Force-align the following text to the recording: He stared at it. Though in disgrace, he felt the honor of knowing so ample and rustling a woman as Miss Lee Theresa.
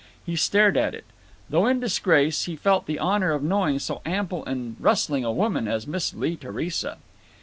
He 0.25 0.35
stared 0.35 0.77
at 0.77 0.95
it. 0.95 1.03
Though 1.47 1.67
in 1.67 1.79
disgrace, 1.79 2.45
he 2.45 2.55
felt 2.55 2.87
the 2.87 2.97
honor 2.97 3.33
of 3.33 3.43
knowing 3.43 3.77
so 3.77 4.01
ample 4.03 4.43
and 4.47 4.75
rustling 4.79 5.23
a 5.23 5.31
woman 5.31 5.67
as 5.67 5.85
Miss 5.85 6.15
Lee 6.15 6.35
Theresa. 6.35 6.97